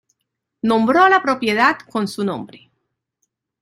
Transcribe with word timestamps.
Nombró 0.63 1.03
a 1.03 1.11
la 1.11 1.21
propiedad 1.21 1.77
con 1.87 2.07
su 2.07 2.25
nombre. 2.25 2.71